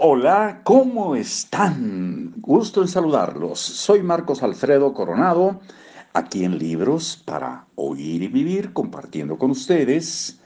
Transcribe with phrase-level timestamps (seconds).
[0.00, 2.32] Hola, ¿cómo están?
[2.36, 3.58] Gusto en saludarlos.
[3.58, 5.58] Soy Marcos Alfredo Coronado,
[6.12, 10.38] aquí en Libros para Oír y Vivir, compartiendo con ustedes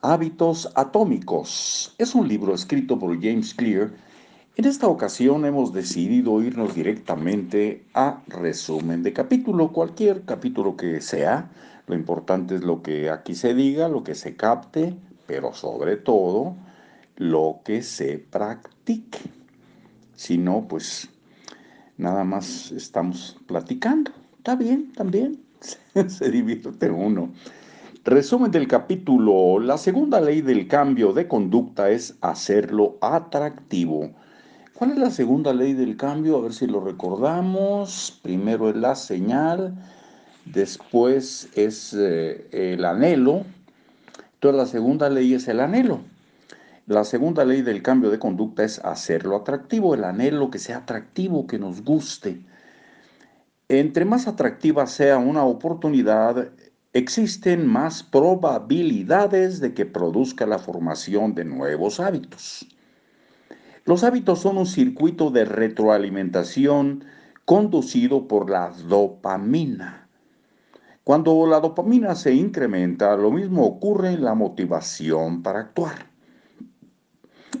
[0.00, 1.94] Hábitos Atómicos.
[1.98, 3.90] Es un libro escrito por James Clear.
[4.56, 11.50] En esta ocasión hemos decidido irnos directamente a resumen de capítulo, cualquier capítulo que sea.
[11.86, 16.56] Lo importante es lo que aquí se diga, lo que se capte, pero sobre todo
[17.20, 19.18] lo que se practique.
[20.14, 21.10] Si no, pues
[21.98, 24.10] nada más estamos platicando.
[24.38, 25.38] Está bien, también.
[26.08, 27.30] se divierte uno.
[28.04, 29.60] Resumen del capítulo.
[29.60, 34.12] La segunda ley del cambio de conducta es hacerlo atractivo.
[34.72, 36.38] ¿Cuál es la segunda ley del cambio?
[36.38, 38.18] A ver si lo recordamos.
[38.22, 39.74] Primero es la señal,
[40.46, 43.44] después es eh, el anhelo.
[44.36, 46.00] Entonces la segunda ley es el anhelo.
[46.90, 51.46] La segunda ley del cambio de conducta es hacerlo atractivo, el anhelo que sea atractivo,
[51.46, 52.40] que nos guste.
[53.68, 56.50] Entre más atractiva sea una oportunidad,
[56.92, 62.66] existen más probabilidades de que produzca la formación de nuevos hábitos.
[63.84, 67.04] Los hábitos son un circuito de retroalimentación
[67.44, 70.08] conducido por la dopamina.
[71.04, 76.09] Cuando la dopamina se incrementa, lo mismo ocurre en la motivación para actuar.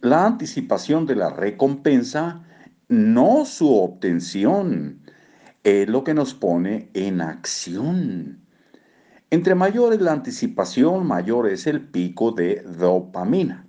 [0.00, 2.42] La anticipación de la recompensa,
[2.88, 5.00] no su obtención,
[5.62, 8.40] es lo que nos pone en acción.
[9.30, 13.66] Entre mayor es la anticipación, mayor es el pico de dopamina.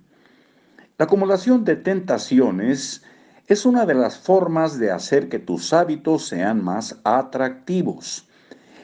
[0.98, 3.02] La acumulación de tentaciones
[3.46, 8.28] es una de las formas de hacer que tus hábitos sean más atractivos.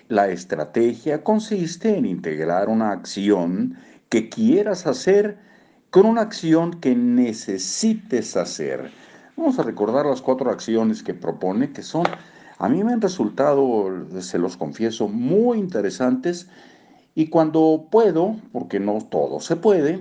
[0.09, 3.77] La estrategia consiste en integrar una acción
[4.09, 5.39] que quieras hacer
[5.93, 8.91] con una acción que necesites hacer.
[9.37, 12.05] Vamos a recordar las cuatro acciones que propone, que son,
[12.57, 16.49] a mí me han resultado, se los confieso, muy interesantes
[17.15, 19.99] y cuando puedo, porque no todo se puede,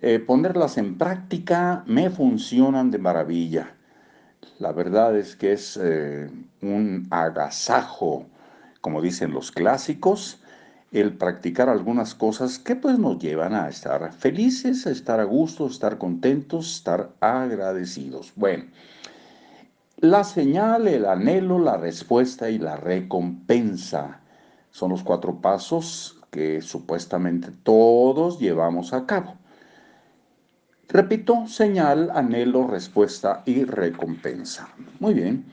[0.00, 3.74] eh, ponerlas en práctica me funcionan de maravilla.
[4.58, 6.30] La verdad es que es eh,
[6.62, 8.24] un agasajo,
[8.80, 10.39] como dicen los clásicos,
[10.92, 15.66] el practicar algunas cosas que pues nos llevan a estar felices, a estar a gusto,
[15.66, 18.32] a estar contentos, estar agradecidos.
[18.34, 18.64] Bueno,
[19.98, 24.20] la señal, el anhelo, la respuesta y la recompensa
[24.70, 29.34] son los cuatro pasos que supuestamente todos llevamos a cabo.
[30.88, 34.68] Repito, señal, anhelo, respuesta y recompensa.
[34.98, 35.44] Muy bien.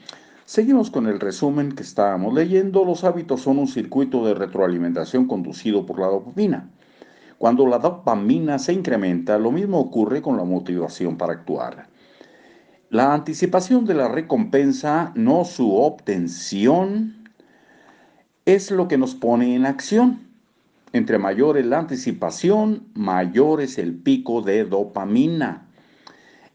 [0.47, 2.85] Seguimos con el resumen que estábamos leyendo.
[2.85, 6.69] Los hábitos son un circuito de retroalimentación conducido por la dopamina.
[7.37, 11.89] Cuando la dopamina se incrementa, lo mismo ocurre con la motivación para actuar.
[12.89, 17.29] La anticipación de la recompensa, no su obtención,
[18.45, 20.29] es lo que nos pone en acción.
[20.93, 25.66] Entre mayor es la anticipación, mayor es el pico de dopamina.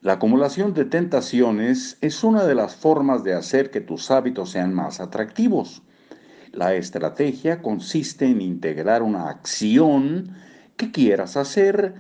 [0.03, 4.75] La acumulación de tentaciones es una de las formas de hacer que tus hábitos sean
[4.75, 5.83] más atractivos.
[6.51, 10.37] La estrategia consiste en integrar una acción
[10.77, 11.95] que quieras hacer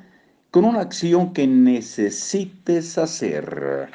[0.50, 3.88] con una acción que necesites hacer.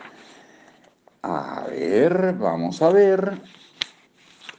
[1.21, 3.41] A ver, vamos a ver.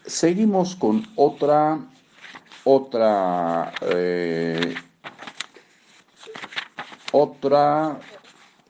[0.05, 1.79] Seguimos con otra,
[2.65, 4.75] otra, eh,
[7.13, 7.99] otra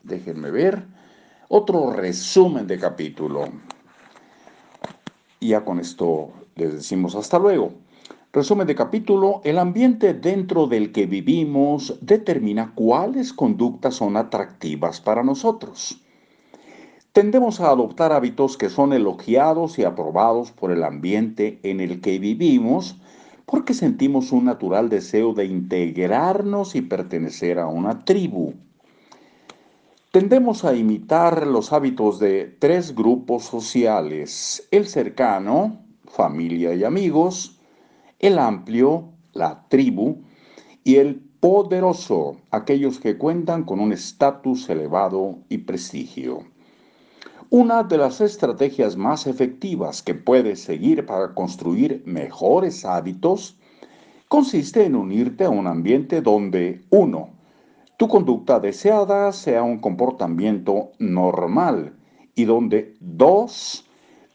[0.08, 0.84] déjenme ver,
[1.48, 3.48] otro resumen de capítulo.
[5.40, 7.72] Y ya con esto les decimos hasta luego.
[8.32, 15.22] Resumen de capítulo, el ambiente dentro del que vivimos determina cuáles conductas son atractivas para
[15.22, 16.02] nosotros.
[17.12, 22.18] Tendemos a adoptar hábitos que son elogiados y aprobados por el ambiente en el que
[22.18, 22.96] vivimos
[23.46, 28.52] porque sentimos un natural deseo de integrarnos y pertenecer a una tribu.
[30.10, 37.60] Tendemos a imitar los hábitos de tres grupos sociales, el cercano, familia y amigos,
[38.18, 40.22] el amplio, la tribu,
[40.82, 46.38] y el poderoso, aquellos que cuentan con un estatus elevado y prestigio.
[47.50, 53.58] Una de las estrategias más efectivas que puedes seguir para construir mejores hábitos
[54.28, 57.37] consiste en unirte a un ambiente donde, uno,
[57.98, 61.96] tu conducta deseada sea un comportamiento normal
[62.36, 63.86] y donde dos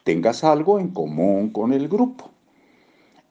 [0.03, 2.29] tengas algo en común con el grupo.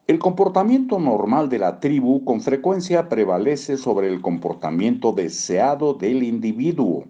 [0.07, 7.05] El comportamiento normal de la tribu con frecuencia prevalece sobre el comportamiento deseado del individuo.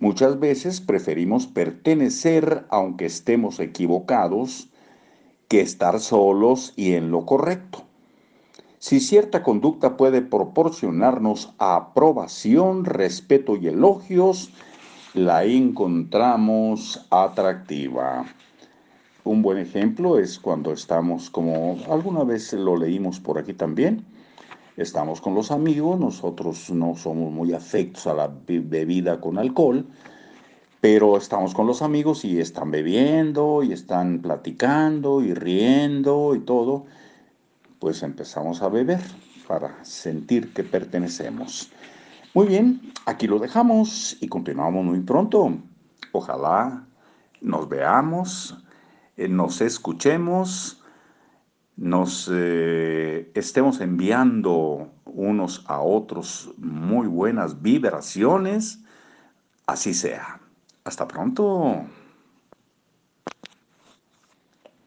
[0.00, 4.70] Muchas veces preferimos pertenecer aunque estemos equivocados
[5.46, 7.84] que estar solos y en lo correcto.
[8.84, 14.50] Si cierta conducta puede proporcionarnos aprobación, respeto y elogios,
[15.14, 18.26] la encontramos atractiva.
[19.24, 24.04] Un buen ejemplo es cuando estamos, como alguna vez lo leímos por aquí también,
[24.76, 29.86] estamos con los amigos, nosotros no somos muy afectos a la bebida con alcohol,
[30.82, 36.84] pero estamos con los amigos y están bebiendo y están platicando y riendo y todo,
[37.78, 39.00] pues empezamos a beber
[39.46, 41.70] para sentir que pertenecemos.
[42.34, 45.56] Muy bien, aquí lo dejamos y continuamos muy pronto.
[46.12, 46.86] Ojalá
[47.40, 48.56] nos veamos
[49.16, 50.82] eh, nos escuchemos,
[51.76, 58.80] nos eh, estemos enviando unos a otros muy buenas vibraciones,
[59.66, 60.40] así sea.
[60.84, 61.84] Hasta pronto.